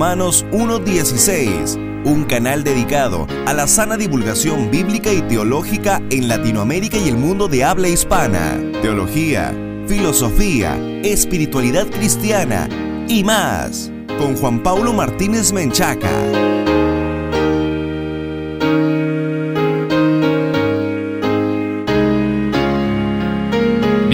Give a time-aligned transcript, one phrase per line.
[0.00, 7.10] Romanos 1.16, un canal dedicado a la sana divulgación bíblica y teológica en Latinoamérica y
[7.10, 9.54] el mundo de habla hispana, teología,
[9.86, 12.66] filosofía, espiritualidad cristiana
[13.08, 16.08] y más, con Juan Paulo Martínez Menchaca.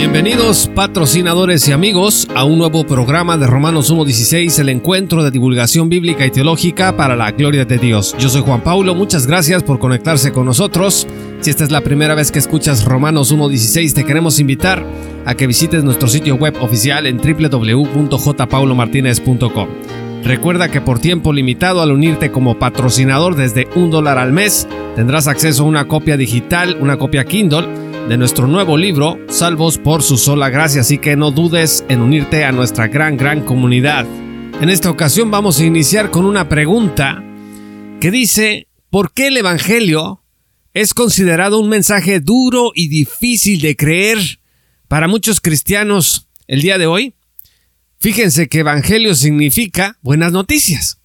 [0.08, 5.88] Bienvenidos patrocinadores y amigos a un nuevo programa de Romanos 1.16, el encuentro de divulgación
[5.88, 8.14] bíblica y teológica para la gloria de Dios.
[8.16, 11.08] Yo soy Juan Paulo, muchas gracias por conectarse con nosotros.
[11.40, 14.86] Si esta es la primera vez que escuchas Romanos 1.16, te queremos invitar
[15.24, 19.68] a que visites nuestro sitio web oficial en www.jpaulomartinez.com.
[20.22, 25.26] Recuerda que por tiempo limitado al unirte como patrocinador desde un dólar al mes, tendrás
[25.26, 30.16] acceso a una copia digital, una copia Kindle, de nuestro nuevo libro, Salvos por su
[30.16, 34.06] sola gracia, así que no dudes en unirte a nuestra gran, gran comunidad.
[34.60, 37.24] En esta ocasión vamos a iniciar con una pregunta
[38.00, 40.22] que dice, ¿por qué el Evangelio
[40.72, 44.18] es considerado un mensaje duro y difícil de creer
[44.86, 47.14] para muchos cristianos el día de hoy?
[47.98, 51.00] Fíjense que Evangelio significa buenas noticias.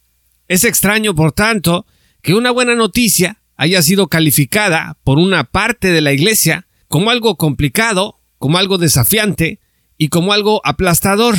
[0.47, 1.87] Es extraño, por tanto,
[2.21, 7.37] que una buena noticia haya sido calificada por una parte de la Iglesia como algo
[7.37, 9.61] complicado, como algo desafiante
[9.97, 11.35] y como algo aplastador.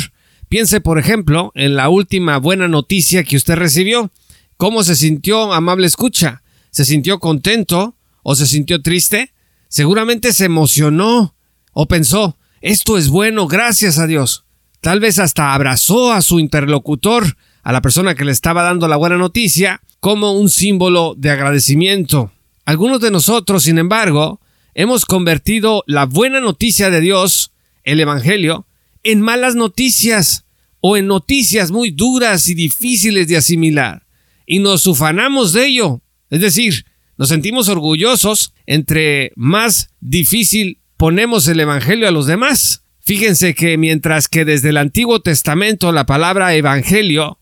[0.49, 4.11] Piense, por ejemplo, en la última buena noticia que usted recibió.
[4.57, 6.41] ¿Cómo se sintió, amable escucha?
[6.71, 9.31] ¿Se sintió contento o se sintió triste?
[9.67, 11.35] Seguramente se emocionó
[11.71, 14.45] o pensó, esto es bueno, gracias a Dios.
[14.81, 18.97] Tal vez hasta abrazó a su interlocutor, a la persona que le estaba dando la
[18.97, 22.31] buena noticia, como un símbolo de agradecimiento.
[22.65, 24.39] Algunos de nosotros, sin embargo,
[24.73, 27.51] hemos convertido la buena noticia de Dios,
[27.83, 28.67] el Evangelio,
[29.03, 30.45] en malas noticias
[30.79, 34.05] o en noticias muy duras y difíciles de asimilar.
[34.45, 36.01] Y nos ufanamos de ello.
[36.29, 36.85] Es decir,
[37.17, 42.83] nos sentimos orgullosos entre más difícil ponemos el Evangelio a los demás.
[42.99, 47.39] Fíjense que mientras que desde el Antiguo Testamento la palabra Evangelio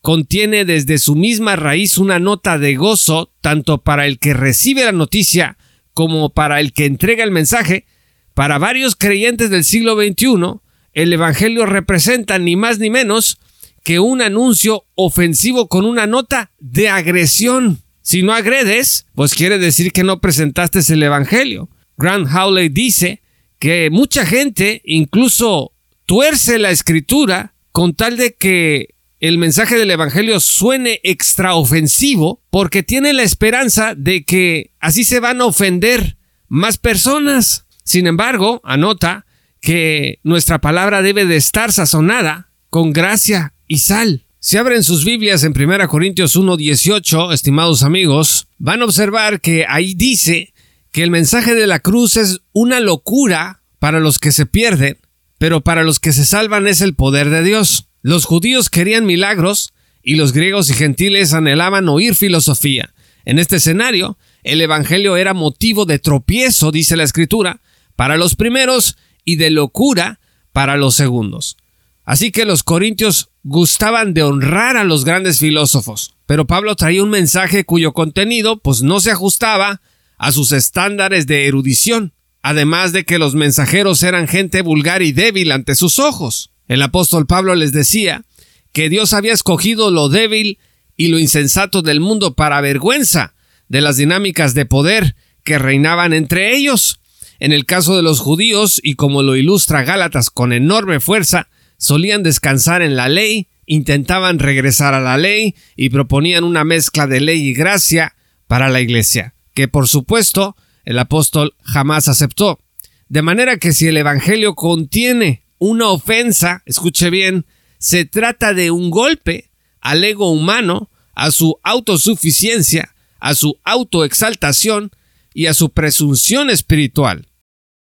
[0.00, 4.92] contiene desde su misma raíz una nota de gozo tanto para el que recibe la
[4.92, 5.56] noticia
[5.94, 7.86] como para el que entrega el mensaje,
[8.34, 10.60] para varios creyentes del siglo XXI,
[10.92, 13.38] el Evangelio representa ni más ni menos
[13.84, 17.82] que un anuncio ofensivo con una nota de agresión.
[18.02, 21.68] Si no agredes, pues quiere decir que no presentaste el Evangelio.
[21.96, 23.22] Grant Howley dice
[23.58, 25.72] que mucha gente incluso
[26.06, 28.93] tuerce la escritura con tal de que
[29.28, 35.40] el mensaje del Evangelio suene extraofensivo porque tiene la esperanza de que así se van
[35.40, 37.64] a ofender más personas.
[37.84, 39.24] Sin embargo, anota
[39.62, 44.26] que nuestra palabra debe de estar sazonada con gracia y sal.
[44.40, 49.94] Si abren sus Biblias en 1 Corintios 1.18, estimados amigos, van a observar que ahí
[49.94, 50.52] dice
[50.92, 54.98] que el mensaje de la cruz es una locura para los que se pierden,
[55.38, 57.88] pero para los que se salvan es el poder de Dios.
[58.04, 59.72] Los judíos querían milagros
[60.02, 62.92] y los griegos y gentiles anhelaban oír filosofía.
[63.24, 67.62] En este escenario, el Evangelio era motivo de tropiezo, dice la Escritura,
[67.96, 70.20] para los primeros y de locura
[70.52, 71.56] para los segundos.
[72.04, 77.08] Así que los corintios gustaban de honrar a los grandes filósofos, pero Pablo traía un
[77.08, 79.80] mensaje cuyo contenido pues no se ajustaba
[80.18, 85.52] a sus estándares de erudición, además de que los mensajeros eran gente vulgar y débil
[85.52, 86.50] ante sus ojos.
[86.68, 88.24] El apóstol Pablo les decía
[88.72, 90.58] que Dios había escogido lo débil
[90.96, 93.34] y lo insensato del mundo para vergüenza
[93.68, 97.00] de las dinámicas de poder que reinaban entre ellos.
[97.38, 102.22] En el caso de los judíos, y como lo ilustra Gálatas con enorme fuerza, solían
[102.22, 107.48] descansar en la ley, intentaban regresar a la ley y proponían una mezcla de ley
[107.48, 108.14] y gracia
[108.46, 112.60] para la iglesia, que por supuesto el apóstol jamás aceptó.
[113.08, 117.46] De manera que si el Evangelio contiene una ofensa, escuche bien,
[117.78, 119.50] se trata de un golpe
[119.80, 124.90] al ego humano, a su autosuficiencia, a su autoexaltación
[125.32, 127.28] y a su presunción espiritual.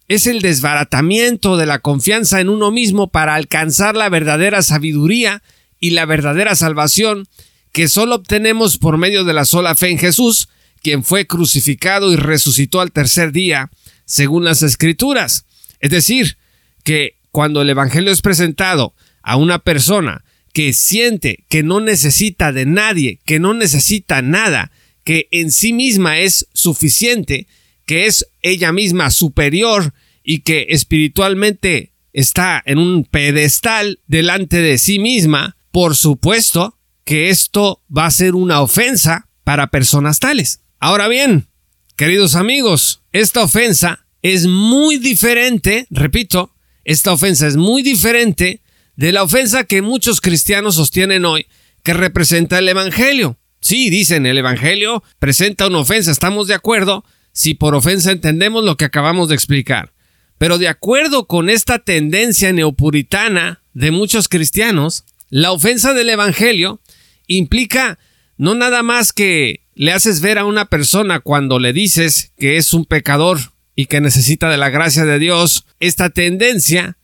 [0.08, 5.44] Es el desbaratamiento de la confianza en uno mismo para alcanzar la verdadera sabiduría
[5.80, 7.28] y la verdadera salvación
[7.74, 10.48] que solo obtenemos por medio de la sola fe en Jesús,
[10.82, 13.72] quien fue crucificado y resucitó al tercer día,
[14.06, 15.46] según las Escrituras.
[15.80, 16.38] Es decir,
[16.84, 18.94] que cuando el Evangelio es presentado
[19.24, 24.72] a una persona que siente que no necesita de nadie, que no necesita nada,
[25.04, 27.48] que en sí misma es suficiente,
[27.88, 35.00] que es ella misma superior y que espiritualmente está en un pedestal delante de sí
[35.00, 40.62] misma, por supuesto que esto va a ser una ofensa para personas tales.
[40.80, 41.48] Ahora bien,
[41.96, 46.53] queridos amigos, esta ofensa es muy diferente, repito,
[46.84, 48.62] esta ofensa es muy diferente
[48.96, 51.48] de la ofensa que muchos cristianos sostienen hoy
[51.84, 53.38] que representa el Evangelio.
[53.60, 58.78] Sí, dicen, el Evangelio presenta una ofensa, estamos de acuerdo, si por ofensa entendemos lo
[58.78, 59.94] que acabamos de explicar.
[60.38, 66.82] Pero de acuerdo con esta tendencia neopuritana de muchos cristianos, la ofensa del Evangelio
[67.28, 68.00] implica
[68.38, 72.74] no nada más que le haces ver a una persona cuando le dices que es
[72.74, 76.98] un pecador y que necesita de la gracia de Dios, esta tendencia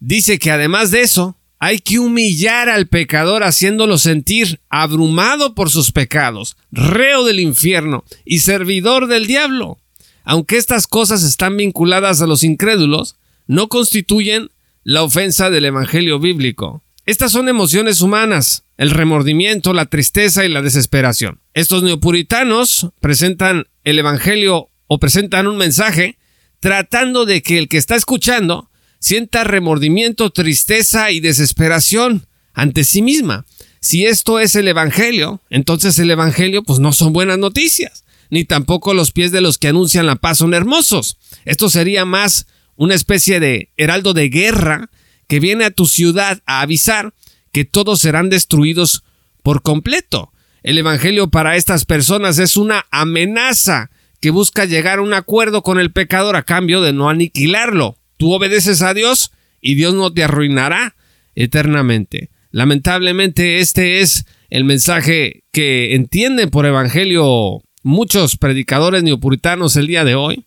[0.00, 5.90] dice que además de eso, hay que humillar al pecador haciéndolo sentir abrumado por sus
[5.90, 9.78] pecados, reo del infierno y servidor del diablo.
[10.24, 14.50] Aunque estas cosas están vinculadas a los incrédulos, no constituyen
[14.82, 16.82] la ofensa del Evangelio bíblico.
[17.06, 21.40] Estas son emociones humanas, el remordimiento, la tristeza y la desesperación.
[21.54, 26.18] Estos neopuritanos presentan el Evangelio o presentan un mensaje
[26.60, 33.44] tratando de que el que está escuchando sienta remordimiento, tristeza y desesperación ante sí misma.
[33.80, 38.94] Si esto es el Evangelio, entonces el Evangelio pues no son buenas noticias, ni tampoco
[38.94, 41.18] los pies de los que anuncian la paz son hermosos.
[41.44, 44.90] Esto sería más una especie de heraldo de guerra
[45.28, 47.14] que viene a tu ciudad a avisar
[47.52, 49.04] que todos serán destruidos
[49.42, 50.32] por completo.
[50.62, 53.90] El Evangelio para estas personas es una amenaza
[54.20, 57.98] que busca llegar a un acuerdo con el pecador a cambio de no aniquilarlo.
[58.16, 60.96] Tú obedeces a Dios y Dios no te arruinará
[61.34, 62.30] eternamente.
[62.50, 70.14] Lamentablemente este es el mensaje que entienden por Evangelio muchos predicadores neopuritanos el día de
[70.14, 70.46] hoy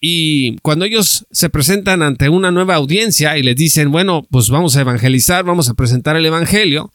[0.00, 4.76] y cuando ellos se presentan ante una nueva audiencia y les dicen, bueno, pues vamos
[4.76, 6.92] a evangelizar, vamos a presentar el Evangelio,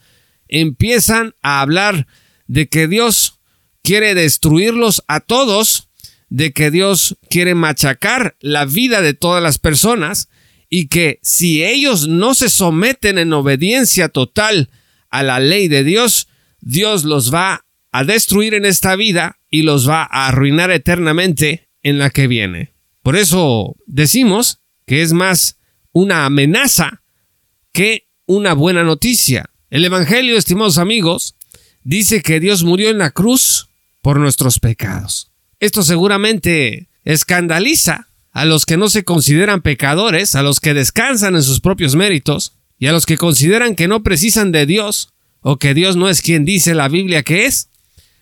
[0.48, 2.08] empiezan a hablar
[2.48, 3.40] de que Dios
[3.82, 5.90] quiere destruirlos a todos,
[6.34, 10.30] de que Dios quiere machacar la vida de todas las personas
[10.68, 14.72] y que si ellos no se someten en obediencia total
[15.12, 16.28] a la ley de Dios,
[16.60, 22.00] Dios los va a destruir en esta vida y los va a arruinar eternamente en
[22.00, 22.74] la que viene.
[23.04, 25.60] Por eso decimos que es más
[25.92, 27.04] una amenaza
[27.74, 29.52] que una buena noticia.
[29.70, 31.36] El Evangelio, estimados amigos,
[31.84, 33.70] dice que Dios murió en la cruz
[34.02, 35.33] por nuestros pecados.
[35.64, 41.42] Esto seguramente escandaliza a los que no se consideran pecadores, a los que descansan en
[41.42, 45.74] sus propios méritos y a los que consideran que no precisan de Dios o que
[45.74, 47.70] Dios no es quien dice la Biblia que es.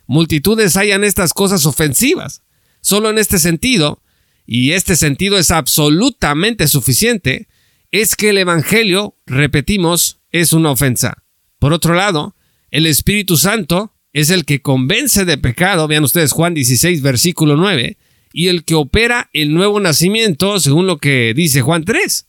[0.06, 2.44] Multitudes hayan estas cosas ofensivas.
[2.80, 4.04] Solo en este sentido,
[4.46, 7.48] y este sentido es absolutamente suficiente,
[7.90, 11.24] es que el Evangelio, repetimos, es una ofensa.
[11.58, 12.36] Por otro lado,
[12.70, 17.98] el Espíritu Santo es el que convence de pecado, vean ustedes Juan 16, versículo 9,
[18.34, 22.28] y el que opera el nuevo nacimiento, según lo que dice Juan 3.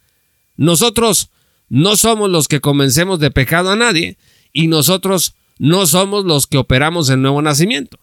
[0.56, 1.30] Nosotros
[1.68, 4.16] no somos los que convencemos de pecado a nadie,
[4.52, 7.98] y nosotros no somos los que operamos el nuevo nacimiento.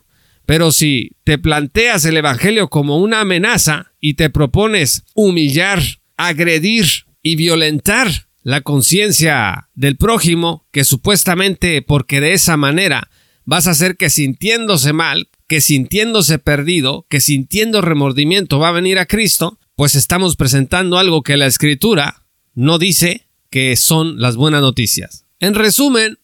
[0.46, 5.82] Pero si te planteas el Evangelio como una amenaza y te propones humillar,
[6.18, 6.86] agredir
[7.22, 13.10] y violentar la conciencia del prójimo, que supuestamente porque de esa manera
[13.50, 19.00] vas a hacer que sintiéndose mal, que sintiéndose perdido, que sintiendo remordimiento va a venir
[19.00, 24.62] a Cristo, pues estamos presentando algo que la escritura no dice que son las buenas
[24.62, 25.26] noticias.
[25.40, 26.20] En resumen,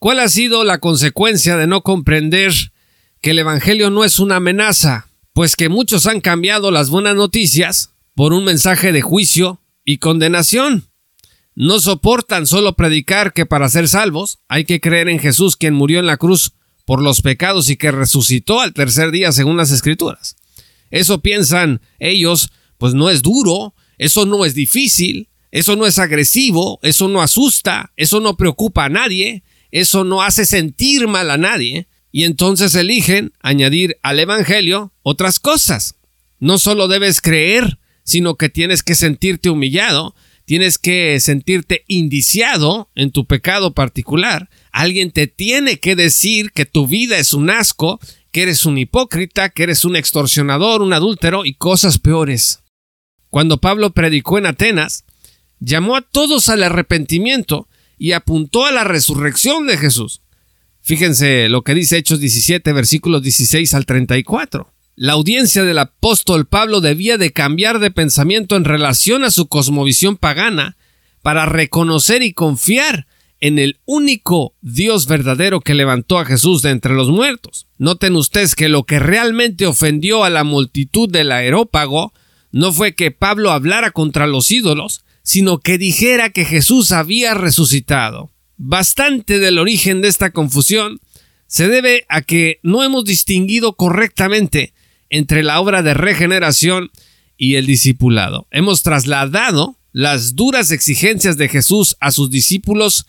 [0.00, 2.52] ¿cuál ha sido la consecuencia de no comprender
[3.20, 7.94] que el Evangelio no es una amenaza, pues que muchos han cambiado las buenas noticias
[8.16, 10.88] por un mensaje de juicio y condenación.
[11.54, 16.00] No soportan solo predicar que para ser salvos hay que creer en Jesús quien murió
[16.00, 16.50] en la cruz
[16.84, 20.36] por los pecados y que resucitó al tercer día según las escrituras.
[20.90, 26.78] Eso piensan ellos, pues no es duro, eso no es difícil, eso no es agresivo,
[26.82, 31.88] eso no asusta, eso no preocupa a nadie, eso no hace sentir mal a nadie,
[32.12, 35.96] y entonces eligen añadir al Evangelio otras cosas.
[36.38, 40.14] No solo debes creer, sino que tienes que sentirte humillado,
[40.44, 44.50] tienes que sentirte indiciado en tu pecado particular.
[44.74, 48.00] Alguien te tiene que decir que tu vida es un asco,
[48.32, 52.58] que eres un hipócrita, que eres un extorsionador, un adúltero y cosas peores.
[53.30, 55.04] Cuando Pablo predicó en Atenas,
[55.60, 60.22] llamó a todos al arrepentimiento y apuntó a la resurrección de Jesús.
[60.80, 64.74] Fíjense lo que dice Hechos 17, versículos 16 al 34.
[64.96, 70.16] La audiencia del apóstol Pablo debía de cambiar de pensamiento en relación a su cosmovisión
[70.16, 70.76] pagana
[71.22, 73.06] para reconocer y confiar
[73.44, 77.66] en el único Dios verdadero que levantó a Jesús de entre los muertos.
[77.76, 82.14] Noten ustedes que lo que realmente ofendió a la multitud del aerópago
[82.52, 88.30] no fue que Pablo hablara contra los ídolos, sino que dijera que Jesús había resucitado.
[88.56, 91.00] Bastante del origen de esta confusión
[91.46, 94.72] se debe a que no hemos distinguido correctamente
[95.10, 96.90] entre la obra de regeneración
[97.36, 98.46] y el discipulado.
[98.50, 103.04] Hemos trasladado las duras exigencias de Jesús a sus discípulos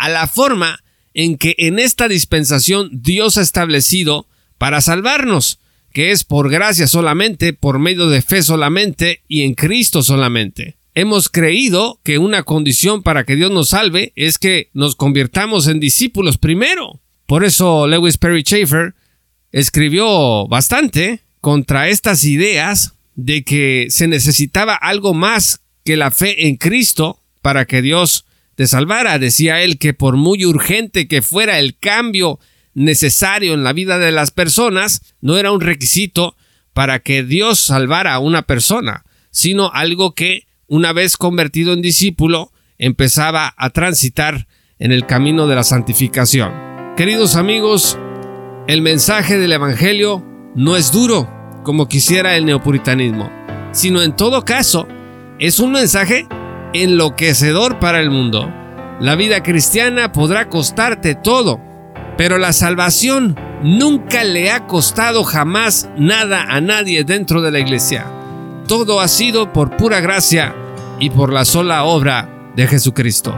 [0.00, 4.26] a la forma en que en esta dispensación Dios ha establecido
[4.56, 5.60] para salvarnos,
[5.92, 10.76] que es por gracia solamente, por medio de fe solamente y en Cristo solamente.
[10.94, 15.80] Hemos creído que una condición para que Dios nos salve es que nos convirtamos en
[15.80, 17.00] discípulos primero.
[17.26, 18.94] Por eso Lewis Perry Schaeffer
[19.52, 26.56] escribió bastante contra estas ideas de que se necesitaba algo más que la fe en
[26.56, 28.24] Cristo para que Dios
[28.66, 29.18] salvara.
[29.18, 32.38] Decía él que por muy urgente que fuera el cambio
[32.74, 36.36] necesario en la vida de las personas, no era un requisito
[36.72, 42.52] para que Dios salvara a una persona, sino algo que, una vez convertido en discípulo,
[42.78, 44.46] empezaba a transitar
[44.78, 46.52] en el camino de la santificación.
[46.96, 47.98] Queridos amigos,
[48.66, 50.24] el mensaje del Evangelio
[50.54, 51.28] no es duro,
[51.64, 53.30] como quisiera el neopuritanismo,
[53.72, 54.86] sino en todo caso
[55.38, 56.26] es un mensaje
[56.72, 58.52] enloquecedor para el mundo.
[59.00, 61.60] La vida cristiana podrá costarte todo,
[62.16, 68.06] pero la salvación nunca le ha costado jamás nada a nadie dentro de la iglesia.
[68.66, 70.54] Todo ha sido por pura gracia
[70.98, 73.34] y por la sola obra de Jesucristo.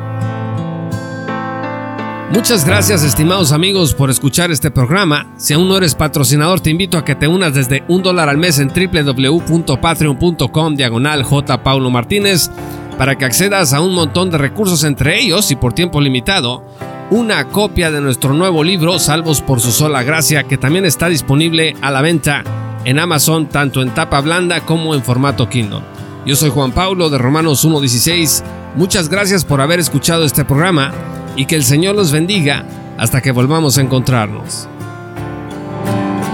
[2.33, 5.35] Muchas gracias estimados amigos por escuchar este programa.
[5.37, 8.39] Si aún no eres patrocinador te invito a que te unas desde un dólar al
[8.39, 11.63] mes en www.patreon.com diagonal J.
[11.63, 12.51] Paulo Martínez
[12.99, 16.65] para que accedas a un montón de recursos entre ellos y por tiempo limitado
[17.11, 21.77] una copia de nuestro nuevo libro Salvos por su sola gracia que también está disponible
[21.83, 22.43] a la venta
[22.85, 25.83] en Amazon tanto en tapa blanda como en formato Kindle.
[26.25, 28.43] Yo soy Juan Paulo de Romanos 1.16.
[28.77, 30.93] Muchas gracias por haber escuchado este programa
[31.37, 32.65] y que el Señor los bendiga
[32.97, 34.69] hasta que volvamos a encontrarnos.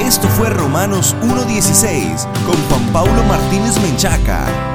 [0.00, 4.67] Esto fue Romanos 1.16 con Juan Paulo Martínez Menchaca.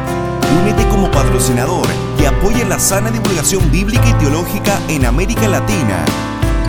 [0.61, 1.87] Únete como patrocinador
[2.21, 6.05] y apoya la sana divulgación bíblica y teológica en América Latina.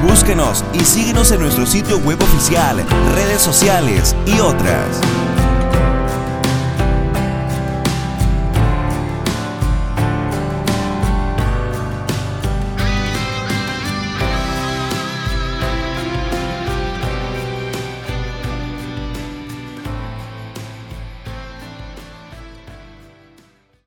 [0.07, 5.01] Búsquenos y síguenos en nuestro sitio web oficial, redes sociales y otras.